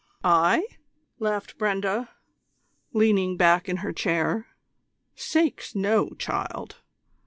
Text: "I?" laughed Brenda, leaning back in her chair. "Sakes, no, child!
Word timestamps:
"I?" 0.23 0.65
laughed 1.19 1.59
Brenda, 1.59 2.09
leaning 2.91 3.37
back 3.37 3.69
in 3.69 3.77
her 3.85 3.93
chair. 3.93 4.47
"Sakes, 5.13 5.75
no, 5.75 6.09
child! 6.17 6.77